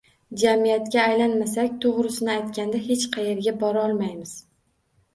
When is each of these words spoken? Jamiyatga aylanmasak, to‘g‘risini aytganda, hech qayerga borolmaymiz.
Jamiyatga 0.43 1.03
aylanmasak, 1.09 1.77
to‘g‘risini 1.87 2.33
aytganda, 2.39 2.83
hech 2.91 3.07
qayerga 3.19 3.57
borolmaymiz. 3.63 4.39